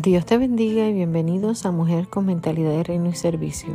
Dios 0.00 0.26
te 0.26 0.38
bendiga 0.38 0.86
y 0.86 0.92
bienvenidos 0.92 1.66
a 1.66 1.72
Mujer 1.72 2.06
con 2.06 2.24
Mentalidad 2.24 2.70
de 2.70 2.84
Reino 2.84 3.08
y 3.08 3.14
Servicio, 3.14 3.70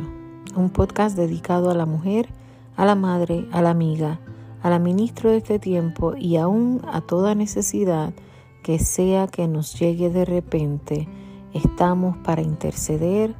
un 0.56 0.70
podcast 0.70 1.18
dedicado 1.18 1.70
a 1.70 1.74
la 1.74 1.84
mujer, 1.84 2.30
a 2.78 2.86
la 2.86 2.94
madre, 2.94 3.46
a 3.52 3.60
la 3.60 3.68
amiga, 3.68 4.20
a 4.62 4.70
la 4.70 4.78
ministro 4.78 5.28
de 5.28 5.36
este 5.36 5.58
tiempo 5.58 6.16
y 6.16 6.38
aún 6.38 6.80
a 6.90 7.02
toda 7.02 7.34
necesidad 7.34 8.14
que 8.62 8.78
sea 8.78 9.26
que 9.26 9.46
nos 9.48 9.78
llegue 9.78 10.08
de 10.08 10.24
repente. 10.24 11.08
Estamos 11.52 12.16
para 12.24 12.40
interceder, 12.40 13.34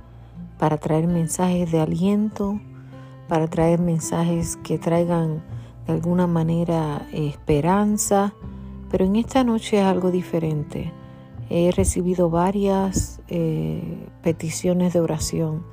para 0.59 0.77
traer 0.77 1.07
mensajes 1.07 1.73
de 1.73 1.81
aliento, 1.81 2.61
para 3.29 3.47
traer 3.47 3.81
mensajes 3.81 4.59
que 4.59 4.77
traigan 4.77 5.43
de 5.87 5.95
alguna 5.95 6.27
manera 6.27 7.09
esperanza, 7.15 8.35
pero 8.91 9.07
en 9.07 9.17
esta 9.17 9.43
noche 9.43 9.79
es 9.79 9.87
algo 9.87 10.11
diferente 10.11 10.93
He 11.51 11.71
recibido 11.73 12.31
varias 12.31 13.21
eh, 13.29 14.09
peticiones 14.23 14.93
de 14.93 15.01
oración 15.01 15.65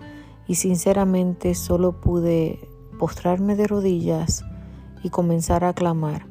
y 0.47 0.55
sinceramente 0.55 1.55
solo 1.55 2.01
pude 2.01 2.59
postrarme 2.99 3.55
de 3.55 3.67
rodillas 3.67 4.43
y 5.03 5.09
comenzar 5.09 5.63
a 5.63 5.73
clamar. 5.73 6.25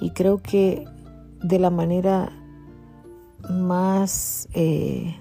Y 0.00 0.10
creo 0.10 0.38
que 0.38 0.84
de 1.42 1.58
la 1.58 1.70
manera 1.70 2.30
más 3.50 4.48
eh, 4.54 5.16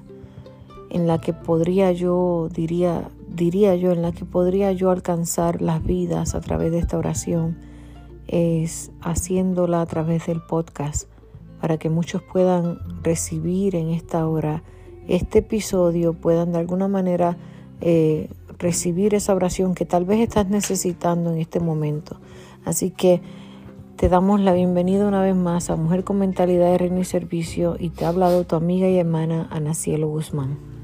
en 0.90 1.08
la 1.08 1.20
que 1.20 1.34
podría 1.34 1.92
yo, 1.92 2.50
diría, 2.54 3.10
diría 3.28 3.76
yo, 3.76 3.92
en 3.92 4.02
la 4.02 4.12
que 4.12 4.26
podría 4.26 4.72
yo 4.72 4.92
alcanzar 4.92 5.62
las 5.62 5.84
vidas 5.84 6.36
a 6.36 6.42
través 6.42 6.72
de 6.72 6.80
esta 6.80 6.98
oración, 6.98 7.58
es 8.28 8.92
haciéndola 9.02 9.82
a 9.82 9.86
través 9.86 10.28
del 10.28 10.42
podcast 10.42 11.10
para 11.60 11.78
que 11.78 11.90
muchos 11.90 12.22
puedan 12.22 12.80
recibir 13.02 13.76
en 13.76 13.90
esta 13.90 14.28
hora 14.28 14.64
este 15.08 15.40
episodio, 15.40 16.14
puedan 16.14 16.52
de 16.52 16.60
alguna 16.60 16.88
manera 16.88 17.38
eh, 17.82 18.30
recibir 18.58 19.14
esa 19.14 19.34
oración 19.34 19.76
que 19.76 19.86
tal 19.86 20.06
vez 20.06 20.20
estás 20.20 20.48
necesitando 20.50 21.32
en 21.32 21.40
este 21.40 21.60
momento. 21.60 22.18
Así 22.64 22.92
que 22.92 23.22
te 23.96 24.10
damos 24.10 24.42
la 24.42 24.54
bienvenida 24.54 25.08
una 25.08 25.22
vez 25.22 25.36
más 25.36 25.70
a 25.70 25.76
Mujer 25.76 26.04
con 26.04 26.20
Mentalidad 26.20 26.72
de 26.72 26.78
Reino 26.78 27.00
y 27.00 27.06
Servicio 27.06 27.76
y 27.80 27.90
te 27.90 28.06
ha 28.06 28.10
hablado 28.10 28.44
tu 28.44 28.56
amiga 28.56 28.90
y 28.90 28.98
hermana 28.98 29.48
Ana 29.52 29.74
Cielo 29.74 30.08
Guzmán. 30.08 30.75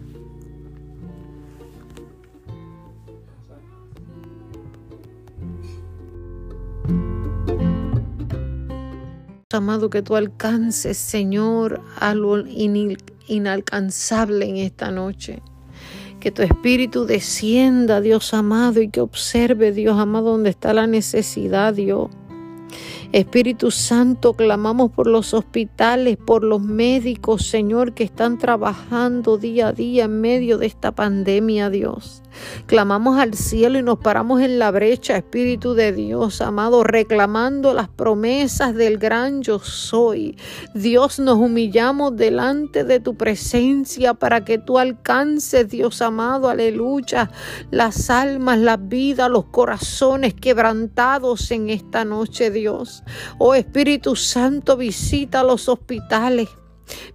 Amado, 9.53 9.89
que 9.89 10.01
tú 10.01 10.15
alcances, 10.15 10.97
Señor, 10.97 11.81
algo 11.99 12.37
inalcanzable 13.27 14.47
en 14.47 14.57
esta 14.57 14.91
noche. 14.91 15.41
Que 16.19 16.31
tu 16.31 16.41
espíritu 16.41 17.05
descienda, 17.05 18.01
Dios 18.01 18.33
amado, 18.33 18.81
y 18.81 18.89
que 18.89 19.01
observe, 19.01 19.71
Dios 19.71 19.97
amado, 19.97 20.31
donde 20.31 20.51
está 20.51 20.73
la 20.73 20.87
necesidad, 20.87 21.73
Dios. 21.73 22.09
Espíritu 23.11 23.71
Santo, 23.71 24.33
clamamos 24.33 24.91
por 24.91 25.07
los 25.07 25.33
hospitales, 25.33 26.17
por 26.17 26.43
los 26.43 26.61
médicos, 26.61 27.45
Señor, 27.45 27.93
que 27.93 28.05
están 28.05 28.37
trabajando 28.37 29.37
día 29.37 29.69
a 29.69 29.73
día 29.73 30.05
en 30.05 30.21
medio 30.21 30.57
de 30.57 30.67
esta 30.67 30.93
pandemia, 30.93 31.69
Dios. 31.69 32.23
Clamamos 32.65 33.19
al 33.19 33.33
cielo 33.33 33.79
y 33.79 33.83
nos 33.83 33.99
paramos 33.99 34.41
en 34.41 34.59
la 34.59 34.71
brecha, 34.71 35.17
Espíritu 35.17 35.73
de 35.73 35.91
Dios, 35.91 36.41
amado, 36.41 36.83
reclamando 36.83 37.73
las 37.73 37.89
promesas 37.89 38.75
del 38.75 38.97
gran 38.97 39.41
yo 39.41 39.59
soy. 39.59 40.37
Dios, 40.73 41.19
nos 41.19 41.37
humillamos 41.37 42.15
delante 42.15 42.83
de 42.83 42.99
tu 42.99 43.15
presencia 43.15 44.13
para 44.13 44.45
que 44.45 44.57
tú 44.57 44.77
alcances, 44.77 45.69
Dios 45.69 46.01
amado, 46.01 46.49
aleluya, 46.49 47.31
las 47.71 48.09
almas, 48.09 48.59
las 48.59 48.87
vidas, 48.87 49.29
los 49.29 49.45
corazones 49.45 50.33
quebrantados 50.33 51.51
en 51.51 51.69
esta 51.69 52.05
noche, 52.05 52.51
Dios. 52.51 53.03
Oh 53.37 53.55
Espíritu 53.55 54.15
Santo, 54.15 54.77
visita 54.77 55.43
los 55.43 55.67
hospitales. 55.69 56.49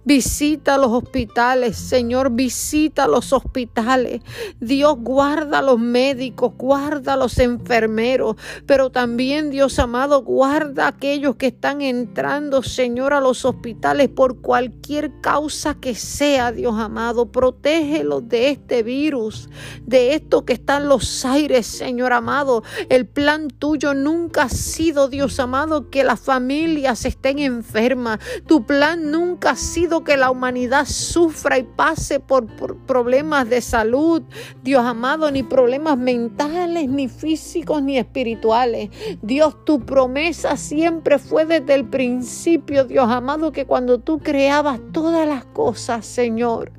Visita 0.03 0.77
los 0.77 0.91
hospitales, 0.91 1.75
Señor, 1.75 2.31
visita 2.31 3.07
los 3.07 3.33
hospitales. 3.33 4.21
Dios 4.59 4.95
guarda 4.99 5.59
a 5.59 5.61
los 5.61 5.79
médicos, 5.79 6.53
guarda 6.57 7.13
a 7.13 7.17
los 7.17 7.37
enfermeros, 7.39 8.37
pero 8.65 8.89
también, 8.89 9.49
Dios 9.49 9.79
amado, 9.79 10.23
guarda 10.23 10.85
a 10.85 10.89
aquellos 10.89 11.35
que 11.35 11.47
están 11.47 11.81
entrando, 11.81 12.63
Señor, 12.63 13.13
a 13.13 13.19
los 13.19 13.43
hospitales 13.43 14.09
por 14.09 14.41
cualquier 14.41 15.19
causa 15.21 15.75
que 15.75 15.93
sea, 15.95 16.51
Dios 16.51 16.75
amado. 16.79 17.31
Protégelos 17.31 18.27
de 18.29 18.51
este 18.51 18.83
virus, 18.83 19.49
de 19.85 20.13
esto 20.13 20.45
que 20.45 20.53
está 20.53 20.77
en 20.77 20.87
los 20.87 21.25
aires, 21.25 21.67
Señor 21.67 22.13
amado. 22.13 22.63
El 22.89 23.07
plan 23.07 23.49
tuyo 23.49 23.93
nunca 23.93 24.43
ha 24.43 24.49
sido, 24.49 25.09
Dios 25.09 25.39
amado, 25.39 25.89
que 25.89 26.03
las 26.03 26.19
familias 26.19 27.05
estén 27.05 27.39
enfermas. 27.39 28.19
Tu 28.47 28.65
plan 28.65 29.11
nunca 29.11 29.51
ha 29.51 29.55
sido 29.67 30.03
que 30.03 30.17
la 30.17 30.31
humanidad 30.31 30.85
sufra 30.85 31.57
y 31.57 31.63
pase 31.63 32.19
por, 32.19 32.47
problemas 32.85 33.49
de 33.49 33.61
salud, 33.61 34.23
Dios 34.63 34.85
amado, 34.85 35.29
ni 35.29 35.43
problemas 35.43 35.97
mentales, 35.97 36.89
ni 36.89 37.07
físicos, 37.07 37.83
ni 37.83 37.97
espirituales. 37.97 38.89
Dios, 39.21 39.65
tu 39.65 39.85
promesa 39.85 40.57
siempre 40.57 41.19
fue 41.19 41.45
desde 41.45 41.75
el 41.75 41.85
principio, 41.85 42.85
Dios 42.85 43.09
amado, 43.09 43.51
que 43.51 43.65
cuando 43.65 43.99
tú 43.99 44.19
creabas 44.19 44.79
todas 44.91 45.27
las 45.27 45.45
cosas, 45.45 46.05
Señor, 46.05 46.71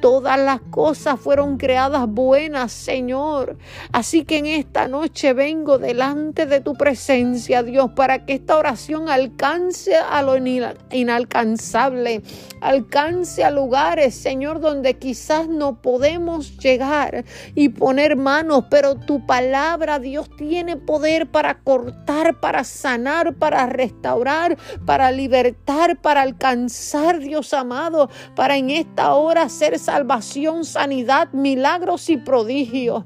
Todas 0.00 0.38
las 0.38 0.60
cosas 0.60 1.18
fueron 1.18 1.56
creadas 1.56 2.06
buenas, 2.06 2.72
Señor. 2.72 3.56
Así 3.92 4.24
que 4.24 4.38
en 4.38 4.46
esta 4.46 4.88
noche 4.88 5.32
vengo 5.32 5.78
delante 5.78 6.46
de 6.46 6.60
tu 6.60 6.74
presencia, 6.74 7.62
Dios, 7.62 7.90
para 7.96 8.24
que 8.24 8.34
esta 8.34 8.56
oración 8.56 9.08
alcance 9.08 9.96
a 9.96 10.22
lo 10.22 10.36
inalcanzable, 10.36 12.22
alcance 12.60 13.44
a 13.44 13.50
lugares, 13.50 14.14
Señor, 14.14 14.60
donde 14.60 14.94
quizás 14.94 15.48
no 15.48 15.80
podemos 15.80 16.58
llegar 16.58 17.24
y 17.54 17.68
poner 17.68 18.16
manos, 18.16 18.64
pero 18.70 18.96
tu 18.96 19.24
palabra, 19.26 19.98
Dios, 19.98 20.28
tiene 20.36 20.76
poder 20.76 21.30
para 21.30 21.60
cortar, 21.60 22.40
para 22.40 22.64
sanar, 22.64 23.34
para 23.34 23.66
restaurar, 23.66 24.56
para 24.84 25.10
libertar, 25.10 26.00
para 26.00 26.22
alcanzar, 26.22 27.18
Dios 27.18 27.52
amado, 27.54 28.10
para 28.34 28.56
en 28.56 28.70
esta 28.70 29.14
hora 29.14 29.42
hacer 29.42 29.78
salvación, 29.78 30.64
sanidad, 30.64 31.32
milagros 31.32 32.08
y 32.10 32.16
prodigios. 32.16 33.04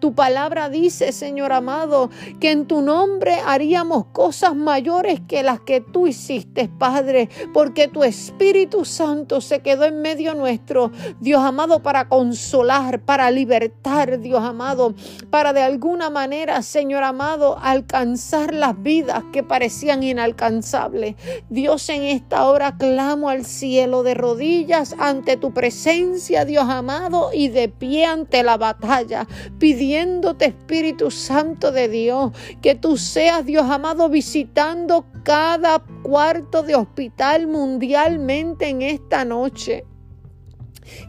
Tu 0.00 0.14
palabra 0.14 0.68
dice, 0.68 1.12
Señor 1.12 1.52
amado, 1.52 2.10
que 2.40 2.50
en 2.50 2.66
tu 2.66 2.82
nombre 2.82 3.38
haríamos 3.44 4.06
cosas 4.06 4.54
mayores 4.54 5.20
que 5.26 5.42
las 5.42 5.60
que 5.60 5.80
tú 5.80 6.06
hiciste, 6.06 6.68
Padre, 6.78 7.28
porque 7.52 7.88
tu 7.88 8.04
Espíritu 8.04 8.61
Santo 8.84 9.40
se 9.40 9.60
quedó 9.60 9.84
en 9.84 10.02
medio 10.02 10.34
nuestro, 10.34 10.92
Dios 11.20 11.42
amado, 11.42 11.82
para 11.82 12.08
consolar, 12.08 13.00
para 13.00 13.30
libertar, 13.30 14.20
Dios 14.20 14.42
amado, 14.42 14.94
para 15.30 15.52
de 15.52 15.62
alguna 15.62 16.10
manera, 16.10 16.62
Señor 16.62 17.02
amado, 17.02 17.58
alcanzar 17.60 18.54
las 18.54 18.80
vidas 18.82 19.24
que 19.32 19.42
parecían 19.42 20.02
inalcanzables. 20.02 21.16
Dios, 21.50 21.88
en 21.88 22.02
esta 22.04 22.46
hora 22.46 22.76
clamo 22.76 23.28
al 23.28 23.44
cielo 23.44 24.02
de 24.02 24.14
rodillas 24.14 24.94
ante 24.98 25.36
tu 25.36 25.52
presencia 25.52 26.44
Dios 26.44 26.68
amado, 26.68 27.30
y 27.32 27.48
de 27.48 27.68
pie 27.68 28.06
ante 28.06 28.42
la 28.42 28.56
batalla, 28.56 29.26
pidiéndote, 29.58 30.46
Espíritu 30.46 31.10
Santo 31.10 31.72
de 31.72 31.88
Dios, 31.88 32.32
que 32.60 32.74
tú 32.74 32.96
seas, 32.96 33.44
Dios 33.44 33.68
amado, 33.68 34.08
visitando 34.08 35.04
cada 35.22 35.82
cuarto 36.02 36.62
de 36.62 36.74
hospital 36.74 37.46
mundialmente 37.46 38.51
en 38.60 38.82
esta 38.82 39.24
noche 39.24 39.84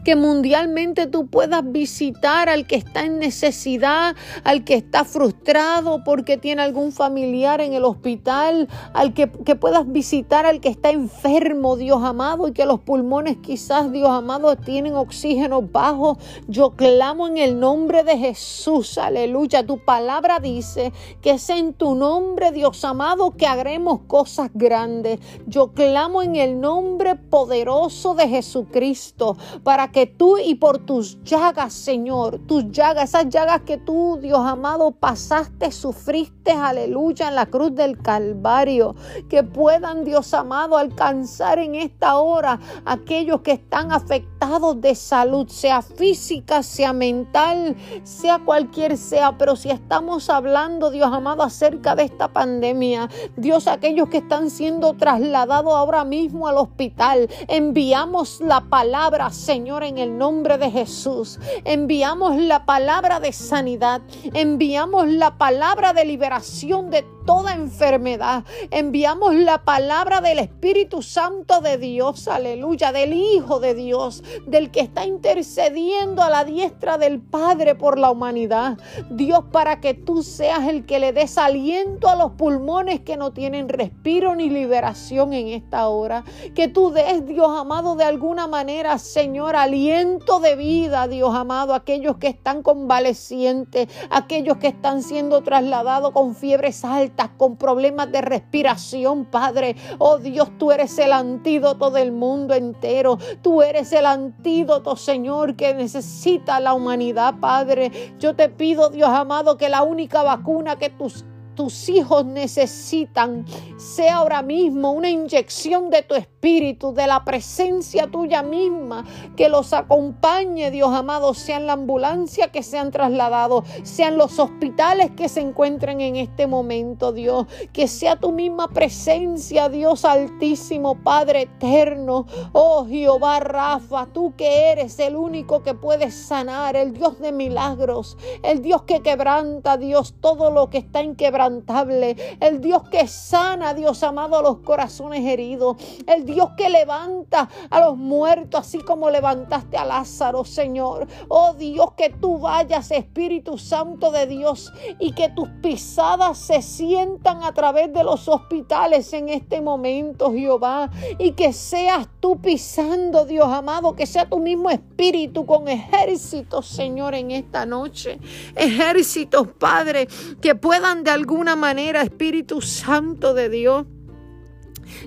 que 0.04 0.16
mundialmente 0.16 1.06
tú 1.06 1.26
puedas 1.26 1.62
visitar 1.70 2.48
al 2.48 2.66
que 2.66 2.76
está 2.76 3.04
en 3.04 3.18
necesidad, 3.18 4.16
al 4.44 4.64
que 4.64 4.74
está 4.74 5.04
frustrado 5.04 6.04
porque 6.04 6.36
tiene 6.36 6.62
algún 6.62 6.92
familiar 6.92 7.60
en 7.60 7.74
el 7.74 7.84
hospital, 7.84 8.68
al 8.92 9.14
que, 9.14 9.26
puedas 9.26 9.90
visitar 9.90 10.46
al 10.46 10.60
que 10.60 10.68
está 10.68 10.90
enfermo, 10.90 11.76
Dios 11.76 12.02
amado, 12.02 12.48
y 12.48 12.52
que 12.52 12.66
los 12.66 12.80
pulmones 12.80 13.38
quizás, 13.38 13.92
Dios 13.92 14.10
amado, 14.10 14.56
tienen 14.56 14.94
oxígeno 14.94 15.62
bajo. 15.62 16.18
Yo 16.48 16.70
clamo 16.70 17.28
en 17.28 17.38
el 17.38 17.58
nombre 17.58 18.04
de 18.04 18.16
Jesús, 18.18 18.98
aleluya. 18.98 19.66
Tu 19.66 19.78
palabra 19.84 20.40
dice 20.40 20.92
que 21.20 21.32
es 21.32 21.50
en 21.50 21.72
tu 21.74 21.94
nombre, 21.94 22.52
Dios 22.52 22.84
amado, 22.84 23.32
que 23.32 23.46
haremos 23.46 24.00
cosas 24.06 24.50
grandes. 24.54 25.18
Yo 25.46 25.72
clamo 25.72 26.22
en 26.22 26.36
el 26.36 26.60
nombre 26.60 27.16
poderoso 27.16 28.14
de 28.14 28.28
Jesucristo 28.28 29.36
para 29.62 29.73
que 29.90 30.06
tú 30.06 30.38
y 30.38 30.54
por 30.54 30.78
tus 30.78 31.22
llagas, 31.24 31.72
Señor, 31.72 32.38
tus 32.46 32.70
llagas, 32.70 33.10
esas 33.10 33.28
llagas 33.28 33.62
que 33.62 33.76
tú, 33.76 34.18
Dios 34.22 34.38
amado, 34.38 34.92
pasaste, 34.92 35.72
sufriste, 35.72 36.52
aleluya, 36.52 37.28
en 37.28 37.34
la 37.34 37.46
cruz 37.46 37.74
del 37.74 38.00
Calvario, 38.00 38.94
que 39.28 39.42
puedan, 39.42 40.04
Dios 40.04 40.32
amado, 40.32 40.76
alcanzar 40.76 41.58
en 41.58 41.74
esta 41.74 42.18
hora 42.18 42.60
aquellos 42.84 43.40
que 43.40 43.52
están 43.52 43.90
afectados 43.90 44.80
de 44.80 44.94
salud, 44.94 45.48
sea 45.48 45.82
física, 45.82 46.62
sea 46.62 46.92
mental, 46.92 47.76
sea 48.04 48.38
cualquier 48.44 48.96
sea, 48.96 49.36
pero 49.36 49.56
si 49.56 49.70
estamos 49.70 50.30
hablando, 50.30 50.90
Dios 50.90 51.12
amado, 51.12 51.42
acerca 51.42 51.96
de 51.96 52.04
esta 52.04 52.28
pandemia, 52.28 53.08
Dios, 53.36 53.66
aquellos 53.66 54.08
que 54.08 54.18
están 54.18 54.50
siendo 54.50 54.94
trasladados 54.94 55.72
ahora 55.74 56.04
mismo 56.04 56.46
al 56.46 56.58
hospital, 56.58 57.28
enviamos 57.48 58.40
la 58.40 58.60
palabra, 58.60 59.30
Señor, 59.30 59.53
en 59.54 59.98
el 59.98 60.18
nombre 60.18 60.58
de 60.58 60.68
Jesús. 60.68 61.38
Enviamos 61.64 62.36
la 62.36 62.66
palabra 62.66 63.20
de 63.20 63.32
sanidad. 63.32 64.02
Enviamos 64.32 65.06
la 65.06 65.38
palabra 65.38 65.92
de 65.92 66.04
liberación 66.04 66.90
de 66.90 67.04
toda 67.24 67.54
enfermedad. 67.54 68.44
Enviamos 68.70 69.34
la 69.34 69.64
palabra 69.64 70.20
del 70.20 70.38
Espíritu 70.38 71.02
Santo 71.02 71.60
de 71.60 71.78
Dios, 71.78 72.28
aleluya, 72.28 72.92
del 72.92 73.12
Hijo 73.12 73.60
de 73.60 73.74
Dios, 73.74 74.22
del 74.46 74.70
que 74.70 74.80
está 74.80 75.06
intercediendo 75.06 76.22
a 76.22 76.30
la 76.30 76.44
diestra 76.44 76.98
del 76.98 77.20
Padre 77.20 77.74
por 77.74 77.98
la 77.98 78.10
humanidad. 78.10 78.78
Dios, 79.10 79.44
para 79.52 79.80
que 79.80 79.94
tú 79.94 80.22
seas 80.22 80.68
el 80.68 80.86
que 80.86 80.98
le 80.98 81.12
des 81.12 81.38
aliento 81.38 82.08
a 82.08 82.16
los 82.16 82.32
pulmones 82.32 83.00
que 83.00 83.16
no 83.16 83.32
tienen 83.32 83.68
respiro 83.68 84.34
ni 84.34 84.50
liberación 84.50 85.32
en 85.32 85.48
esta 85.48 85.88
hora. 85.88 86.24
Que 86.54 86.68
tú 86.68 86.90
des, 86.90 87.26
Dios 87.26 87.48
amado, 87.48 87.96
de 87.96 88.04
alguna 88.04 88.46
manera, 88.46 88.98
Señor, 88.98 89.56
aliento 89.56 90.40
de 90.40 90.56
vida, 90.56 91.08
Dios 91.08 91.34
amado, 91.34 91.74
aquellos 91.74 92.16
que 92.18 92.28
están 92.28 92.62
convalecientes, 92.62 93.88
aquellos 94.10 94.58
que 94.58 94.68
están 94.68 95.02
siendo 95.02 95.42
trasladados 95.42 96.12
con 96.12 96.34
fiebres 96.34 96.84
altas 96.84 97.13
con 97.36 97.56
problemas 97.56 98.10
de 98.10 98.20
respiración, 98.20 99.24
Padre. 99.24 99.76
Oh 99.98 100.18
Dios, 100.18 100.50
tú 100.58 100.72
eres 100.72 100.98
el 100.98 101.12
antídoto 101.12 101.90
del 101.90 102.12
mundo 102.12 102.54
entero. 102.54 103.18
Tú 103.42 103.62
eres 103.62 103.92
el 103.92 104.06
antídoto, 104.06 104.96
Señor, 104.96 105.56
que 105.56 105.74
necesita 105.74 106.60
la 106.60 106.74
humanidad, 106.74 107.34
Padre. 107.40 108.14
Yo 108.18 108.34
te 108.34 108.48
pido, 108.48 108.90
Dios 108.90 109.08
amado, 109.08 109.56
que 109.56 109.68
la 109.68 109.82
única 109.82 110.22
vacuna 110.22 110.76
que 110.76 110.90
tus 110.90 111.24
tus 111.54 111.88
hijos 111.88 112.24
necesitan 112.24 113.44
sea 113.76 114.16
ahora 114.16 114.42
mismo 114.42 114.92
una 114.92 115.10
inyección 115.10 115.90
de 115.90 116.02
tu 116.02 116.14
espíritu, 116.14 116.92
de 116.92 117.06
la 117.06 117.24
presencia 117.24 118.06
tuya 118.06 118.42
misma, 118.42 119.04
que 119.36 119.48
los 119.48 119.72
acompañe, 119.72 120.70
Dios 120.70 120.92
amado, 120.92 121.34
sean 121.34 121.66
la 121.66 121.74
ambulancia 121.74 122.52
que 122.52 122.62
sean 122.62 122.90
trasladados, 122.90 123.64
sean 123.82 124.16
los 124.16 124.38
hospitales 124.38 125.10
que 125.12 125.28
se 125.28 125.40
encuentren 125.40 126.00
en 126.00 126.16
este 126.16 126.46
momento, 126.46 127.12
Dios, 127.12 127.46
que 127.72 127.88
sea 127.88 128.16
tu 128.16 128.32
misma 128.32 128.68
presencia, 128.68 129.68
Dios 129.68 130.04
altísimo, 130.04 130.96
Padre 131.02 131.42
eterno, 131.42 132.26
oh 132.52 132.86
Jehová 132.86 133.40
Rafa, 133.40 134.06
tú 134.12 134.34
que 134.36 134.70
eres 134.70 134.98
el 134.98 135.16
único 135.16 135.62
que 135.62 135.74
puedes 135.74 136.14
sanar, 136.14 136.76
el 136.76 136.92
Dios 136.92 137.20
de 137.20 137.32
milagros, 137.32 138.16
el 138.42 138.62
Dios 138.62 138.82
que 138.82 139.00
quebranta, 139.00 139.76
Dios, 139.76 140.14
todo 140.20 140.50
lo 140.50 140.70
que 140.70 140.78
está 140.78 141.00
en 141.00 141.14
el 141.46 142.60
Dios 142.60 142.88
que 142.88 143.06
sana, 143.06 143.74
Dios 143.74 144.02
amado, 144.02 144.38
a 144.38 144.42
los 144.42 144.58
corazones 144.58 145.24
heridos, 145.24 145.76
el 146.06 146.24
Dios 146.24 146.50
que 146.56 146.70
levanta 146.70 147.48
a 147.70 147.80
los 147.80 147.96
muertos, 147.96 148.60
así 148.60 148.78
como 148.78 149.10
levantaste 149.10 149.76
a 149.76 149.84
Lázaro, 149.84 150.44
Señor. 150.44 151.06
Oh 151.28 151.54
Dios, 151.54 151.92
que 151.96 152.10
tú 152.10 152.38
vayas, 152.38 152.90
Espíritu 152.90 153.58
Santo 153.58 154.10
de 154.10 154.26
Dios, 154.26 154.72
y 154.98 155.12
que 155.12 155.28
tus 155.30 155.48
pisadas 155.62 156.38
se 156.38 156.62
sientan 156.62 157.42
a 157.42 157.52
través 157.52 157.92
de 157.92 158.04
los 158.04 158.28
hospitales 158.28 159.12
en 159.12 159.28
este 159.28 159.60
momento, 159.60 160.32
Jehová, 160.32 160.90
y 161.18 161.32
que 161.32 161.52
seas 161.52 162.08
tú 162.20 162.40
pisando, 162.40 163.24
Dios 163.24 163.48
amado, 163.48 163.94
que 163.94 164.06
sea 164.06 164.28
tu 164.28 164.38
mismo 164.38 164.70
Espíritu 164.70 165.44
con 165.46 165.68
ejércitos, 165.68 166.66
Señor, 166.66 167.14
en 167.14 167.30
esta 167.30 167.66
noche. 167.66 168.18
Ejércitos, 168.54 169.48
Padre, 169.58 170.08
que 170.40 170.54
puedan 170.54 171.04
de 171.04 171.10
algún 171.10 171.33
alguna 171.34 171.56
manera, 171.56 172.02
Espíritu 172.02 172.62
Santo 172.62 173.34
de 173.34 173.48
Dios, 173.48 173.86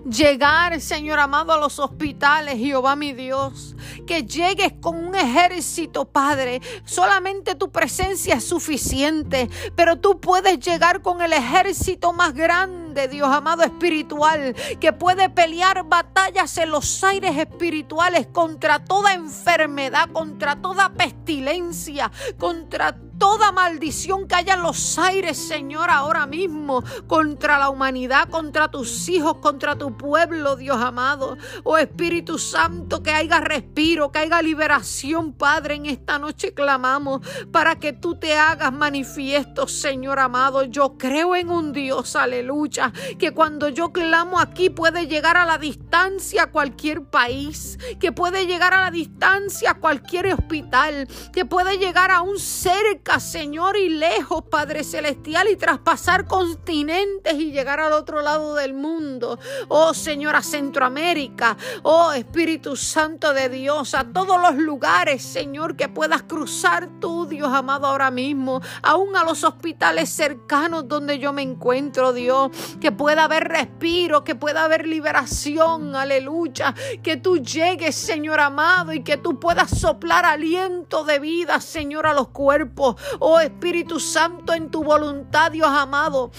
llegar, 0.04 0.82
Señor 0.82 1.20
amado, 1.20 1.54
a 1.54 1.58
los 1.58 1.80
hospitales, 1.80 2.58
Jehová 2.58 2.98
mi 2.98 3.14
Dios. 3.14 3.78
Que 4.06 4.24
llegues 4.24 4.74
con 4.82 4.98
un 4.98 5.16
ejército, 5.16 6.04
Padre. 6.04 6.62
Solamente 6.84 7.56
tu 7.56 7.72
presencia 7.72 8.36
es 8.36 8.44
suficiente, 8.44 9.50
pero 9.78 10.00
tú 10.00 10.20
puedes 10.20 10.60
llegar 10.60 11.02
con 11.02 11.22
el 11.22 11.32
ejército 11.32 12.12
más 12.12 12.34
grande, 12.34 13.08
Dios 13.08 13.30
amado 13.30 13.64
espiritual, 13.64 14.54
que 14.82 14.92
puede 14.92 15.30
pelear 15.30 15.86
batallas 15.86 16.58
en 16.58 16.72
los 16.72 17.04
aires 17.06 17.38
espirituales 17.38 18.28
contra 18.28 18.84
toda 18.84 19.14
enfermedad, 19.14 20.10
contra 20.12 20.58
toda 20.58 20.90
pestilencia, 20.90 22.12
contra 22.38 22.98
toda 23.18 23.52
maldición 23.52 24.28
que 24.28 24.36
haya 24.36 24.54
en 24.54 24.64
los 24.64 24.98
aires, 24.98 25.38
Señor, 25.38 25.90
ahora 25.90 26.26
mismo, 26.26 26.84
contra 27.08 27.58
la 27.58 27.70
humanidad, 27.70 28.30
contra 28.30 28.70
tus 28.70 29.10
hijos, 29.10 29.38
contra 29.38 29.78
tu 29.78 29.98
pueblo, 29.98 30.56
Dios 30.56 30.78
amado. 30.78 31.38
Oh 31.64 31.78
Espíritu 31.78 32.38
Santo, 32.38 33.04
que 33.04 33.12
haya 33.12 33.40
respiro, 33.40 34.12
que 34.12 34.20
haya 34.20 34.42
liberación, 34.42 35.34
Padre, 35.34 35.76
en 35.76 35.86
esta 35.88 36.20
noche 36.20 36.54
clamamos 36.54 37.22
para 37.52 37.76
que 37.76 37.94
tú 37.94 38.16
te 38.16 38.36
hagas 38.36 38.74
manifiesto, 38.74 39.68
Señor 39.68 40.20
amado. 40.20 40.64
Yo 40.64 40.98
creo 40.98 41.36
en 41.36 41.50
un 41.50 41.74
Dios, 41.74 42.16
aleluya, 42.16 42.92
que 43.18 43.32
cuando 43.32 43.70
yo 43.70 43.92
clamo 43.92 44.40
aquí 44.40 44.70
puede 44.70 45.08
llegar 45.08 45.38
a 45.38 45.46
la 45.46 45.58
distancia 45.58 46.52
cualquier 46.52 47.04
país, 47.04 47.78
que 48.00 48.12
puede 48.12 48.46
llegar 48.46 48.74
a 48.74 48.82
la 48.82 48.92
distancia 48.92 49.76
cualquier 49.76 50.34
hospital, 50.34 51.08
que 51.34 51.46
puede 51.46 51.78
llegar 51.78 52.12
a 52.12 52.22
un 52.22 52.40
Señor, 53.08 53.78
y 53.78 53.90
lejos, 53.90 54.44
Padre 54.44 54.84
Celestial, 54.84 55.48
y 55.50 55.56
traspasar 55.56 56.28
continentes 56.28 57.34
y 57.34 57.52
llegar 57.52 57.80
al 57.80 57.94
otro 57.94 58.22
lado 58.22 58.54
del 58.54 58.74
mundo. 58.74 59.40
Oh, 59.70 59.94
Señor, 59.94 60.36
a 60.36 60.44
Centroamérica. 60.44 61.58
Oh, 61.84 62.12
Espíritu 62.12 62.76
Santo 62.76 63.34
de 63.34 63.50
Dios, 63.50 63.94
a 63.96 64.04
todos 64.04 64.40
los 64.40 64.56
lugares, 64.56 65.24
Señor, 65.24 65.76
que 65.78 65.90
puedas 65.90 66.24
cruzar 66.24 66.90
tú, 67.00 67.26
Dios 67.26 67.52
amado, 67.52 67.88
ahora 67.88 68.12
mismo. 68.12 68.62
Aún 68.84 69.16
a 69.16 69.24
los 69.24 69.44
hospitales 69.44 70.10
cercanos 70.10 70.88
donde 70.88 71.18
yo 71.18 71.34
me 71.34 71.42
encuentro, 71.42 72.14
Dios. 72.14 72.52
Que 72.80 72.92
pueda 72.92 73.24
haber 73.24 73.48
respiro, 73.48 74.24
que 74.24 74.36
pueda 74.36 74.66
haber 74.66 74.86
liberación. 74.86 75.96
Aleluya. 75.96 76.76
Que 77.02 77.18
tú 77.18 77.38
llegues, 77.38 77.96
Señor 77.96 78.42
amado, 78.42 78.94
y 78.94 79.04
que 79.04 79.18
tú 79.18 79.40
puedas 79.40 79.72
soplar 79.72 80.26
aliento 80.26 81.06
de 81.06 81.20
vida, 81.20 81.62
Señor, 81.62 82.06
a 82.06 82.14
los 82.14 82.28
cuerpos. 82.28 82.97
Oh 83.20 83.40
Espíritu 83.40 84.00
Santo, 84.00 84.54
en 84.54 84.70
tu 84.70 84.84
voluntad, 84.84 85.52
Dios 85.52 85.70
amado. 85.70 86.32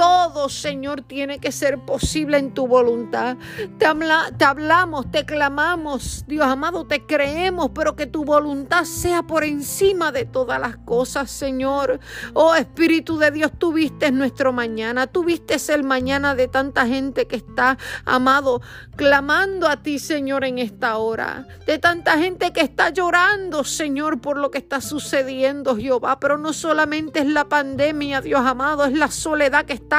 Todo, 0.00 0.48
Señor, 0.48 1.02
tiene 1.02 1.40
que 1.40 1.52
ser 1.52 1.78
posible 1.78 2.38
en 2.38 2.54
tu 2.54 2.66
voluntad. 2.66 3.36
Te, 3.76 3.84
hablamos, 3.84 5.10
te 5.10 5.26
clamamos, 5.26 6.24
Dios 6.26 6.46
amado, 6.46 6.86
te 6.86 7.04
creemos, 7.04 7.72
pero 7.74 7.96
que 7.96 8.06
tu 8.06 8.24
voluntad 8.24 8.84
sea 8.84 9.22
por 9.24 9.44
encima 9.44 10.10
de 10.10 10.24
todas 10.24 10.58
las 10.58 10.78
cosas, 10.78 11.30
Señor. 11.30 12.00
Oh 12.32 12.54
Espíritu 12.54 13.18
de 13.18 13.30
Dios, 13.30 13.52
tú 13.58 13.74
viste 13.74 14.10
nuestro 14.10 14.54
mañana, 14.54 15.06
tú 15.06 15.22
viste 15.22 15.56
el 15.68 15.84
mañana 15.84 16.34
de 16.34 16.48
tanta 16.48 16.86
gente 16.86 17.26
que 17.26 17.36
está, 17.36 17.76
amado, 18.06 18.62
clamando 18.96 19.68
a 19.68 19.82
ti, 19.82 19.98
Señor, 19.98 20.44
en 20.44 20.58
esta 20.58 20.96
hora. 20.96 21.46
De 21.66 21.78
tanta 21.78 22.16
gente 22.16 22.54
que 22.54 22.62
está 22.62 22.88
llorando, 22.88 23.64
Señor, 23.64 24.22
por 24.22 24.38
lo 24.38 24.50
que 24.50 24.56
está 24.56 24.80
sucediendo, 24.80 25.76
Jehová. 25.76 26.18
Pero 26.20 26.38
no 26.38 26.54
solamente 26.54 27.20
es 27.20 27.26
la 27.26 27.50
pandemia, 27.50 28.22
Dios 28.22 28.40
amado, 28.46 28.86
es 28.86 28.94
la 28.96 29.10
soledad 29.10 29.66
que 29.66 29.74
está 29.74 29.89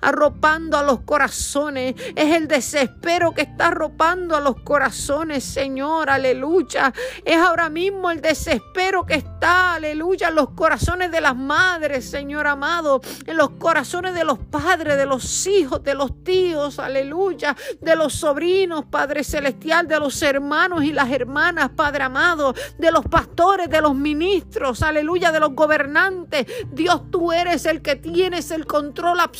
arropando 0.00 0.76
a 0.76 0.82
los 0.82 1.00
corazones, 1.00 1.94
es 2.14 2.34
el 2.36 2.48
desespero 2.48 3.32
que 3.32 3.42
está 3.42 3.68
arropando 3.68 4.36
a 4.36 4.40
los 4.40 4.60
corazones, 4.62 5.44
Señor, 5.44 6.10
aleluya. 6.10 6.92
Es 7.24 7.36
ahora 7.36 7.68
mismo 7.68 8.10
el 8.10 8.20
desespero 8.20 9.04
que 9.04 9.14
está 9.14 9.30
está, 9.40 9.76
aleluya, 9.76 10.28
en 10.28 10.34
los 10.34 10.50
corazones 10.50 11.10
de 11.10 11.22
las 11.22 11.34
madres, 11.34 12.04
Señor 12.04 12.46
amado, 12.46 13.00
en 13.26 13.38
los 13.38 13.52
corazones 13.52 14.12
de 14.12 14.22
los 14.22 14.38
padres, 14.38 14.98
de 14.98 15.06
los 15.06 15.46
hijos, 15.46 15.82
de 15.82 15.94
los 15.94 16.22
tíos, 16.22 16.78
aleluya, 16.78 17.56
de 17.80 17.96
los 17.96 18.12
sobrinos, 18.12 18.84
Padre 18.90 19.24
Celestial, 19.24 19.88
de 19.88 19.98
los 19.98 20.20
hermanos 20.22 20.84
y 20.84 20.92
las 20.92 21.10
hermanas, 21.10 21.70
Padre 21.74 22.04
amado, 22.04 22.54
de 22.76 22.92
los 22.92 23.02
pastores, 23.06 23.70
de 23.70 23.80
los 23.80 23.94
ministros, 23.94 24.82
aleluya, 24.82 25.32
de 25.32 25.40
los 25.40 25.54
gobernantes. 25.54 26.46
Dios, 26.70 27.10
tú 27.10 27.32
eres 27.32 27.64
el 27.64 27.80
que 27.80 27.96
tienes 27.96 28.50
el 28.50 28.66
control 28.66 29.20
absoluto, 29.20 29.39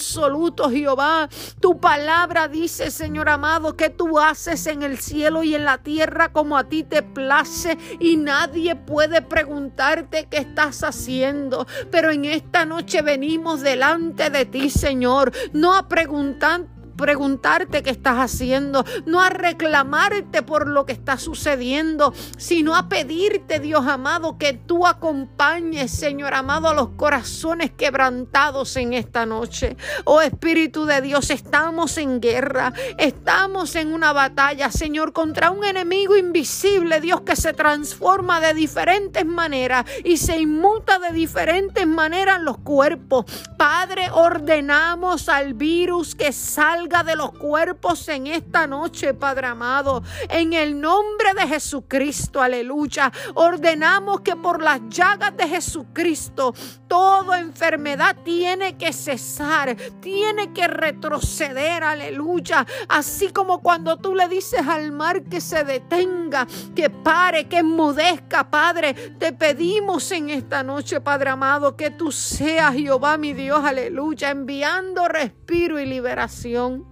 Jehová. 0.70 1.28
Tu 1.60 1.78
palabra 1.78 2.48
dice, 2.48 2.90
Señor 2.90 3.28
amado, 3.28 3.76
que 3.76 3.90
tú 3.90 4.18
haces 4.18 4.66
en 4.66 4.82
el 4.82 4.98
cielo 4.98 5.42
y 5.42 5.54
en 5.54 5.64
la 5.64 5.78
tierra 5.78 6.32
como 6.32 6.56
a 6.56 6.64
ti 6.64 6.82
te 6.82 7.02
place 7.02 7.78
y 7.98 8.16
nadie 8.16 8.76
puede 8.76 9.22
preguntarte 9.22 10.26
qué 10.30 10.38
estás 10.38 10.82
haciendo. 10.82 11.66
Pero 11.90 12.10
en 12.10 12.24
esta 12.24 12.64
noche 12.64 13.02
venimos 13.02 13.60
delante 13.60 14.30
de 14.30 14.46
ti, 14.46 14.70
Señor, 14.70 15.32
no 15.52 15.74
a 15.74 15.88
preguntar 15.88 16.66
preguntarte 17.00 17.82
qué 17.82 17.90
estás 17.90 18.18
haciendo, 18.18 18.84
no 19.06 19.20
a 19.20 19.30
reclamarte 19.30 20.42
por 20.42 20.68
lo 20.68 20.86
que 20.86 20.92
está 20.92 21.18
sucediendo, 21.18 22.12
sino 22.36 22.76
a 22.76 22.88
pedirte, 22.88 23.60
Dios 23.60 23.86
amado, 23.86 24.38
que 24.38 24.52
tú 24.52 24.86
acompañes, 24.86 25.90
Señor 25.90 26.34
amado, 26.34 26.68
a 26.68 26.74
los 26.74 26.90
corazones 26.90 27.70
quebrantados 27.72 28.76
en 28.76 28.92
esta 28.92 29.26
noche. 29.26 29.76
Oh 30.04 30.20
Espíritu 30.20 30.84
de 30.84 31.00
Dios, 31.00 31.30
estamos 31.30 31.98
en 31.98 32.20
guerra, 32.20 32.72
estamos 32.98 33.74
en 33.76 33.92
una 33.92 34.12
batalla, 34.12 34.70
Señor, 34.70 35.12
contra 35.12 35.50
un 35.50 35.64
enemigo 35.64 36.16
invisible, 36.16 37.00
Dios, 37.00 37.22
que 37.22 37.36
se 37.36 37.52
transforma 37.52 38.40
de 38.40 38.54
diferentes 38.54 39.24
maneras 39.24 39.84
y 40.04 40.16
se 40.16 40.38
inmuta 40.38 40.98
de 40.98 41.12
diferentes 41.12 41.86
maneras 41.86 42.40
los 42.40 42.58
cuerpos. 42.58 43.24
Padre, 43.56 44.10
ordenamos 44.12 45.28
al 45.28 45.54
virus 45.54 46.14
que 46.14 46.32
salga 46.32 46.89
de 46.90 47.14
los 47.14 47.30
cuerpos 47.30 48.08
en 48.08 48.26
esta 48.26 48.66
noche, 48.66 49.14
Padre 49.14 49.46
amado. 49.46 50.02
En 50.28 50.52
el 50.52 50.78
nombre 50.78 51.32
de 51.34 51.46
Jesucristo, 51.46 52.42
aleluya. 52.42 53.12
Ordenamos 53.34 54.22
que 54.22 54.34
por 54.34 54.60
las 54.60 54.80
llagas 54.88 55.36
de 55.36 55.46
Jesucristo, 55.46 56.52
toda 56.90 57.38
enfermedad 57.38 58.16
tiene 58.24 58.76
que 58.76 58.92
cesar, 58.92 59.76
tiene 60.00 60.52
que 60.52 60.66
retroceder, 60.66 61.84
aleluya. 61.84 62.66
Así 62.88 63.28
como 63.28 63.62
cuando 63.62 63.96
tú 63.96 64.16
le 64.16 64.26
dices 64.26 64.66
al 64.66 64.90
mar 64.90 65.22
que 65.22 65.40
se 65.40 65.62
detenga, 65.62 66.48
que 66.74 66.90
pare, 66.90 67.46
que 67.46 67.58
enmudezca, 67.58 68.50
Padre, 68.50 68.94
te 69.20 69.32
pedimos 69.32 70.10
en 70.10 70.30
esta 70.30 70.64
noche, 70.64 71.00
Padre 71.00 71.30
amado, 71.30 71.76
que 71.76 71.90
tú 71.90 72.10
seas 72.10 72.74
Jehová, 72.74 73.16
mi 73.18 73.34
Dios, 73.34 73.64
aleluya, 73.64 74.30
enviando 74.30 75.06
respiro 75.06 75.78
y 75.78 75.86
liberación 75.86 76.84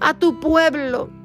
a 0.00 0.14
tu 0.14 0.40
pueblo 0.40 1.21